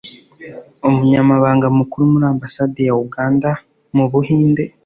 Umunyamabanga 0.87 1.65
Mukuru 1.77 2.03
muri 2.11 2.25
Ambasade 2.33 2.79
ya 2.87 2.93
Uganda 3.05 3.49
mu 3.95 4.05
Buhinde 4.11 4.63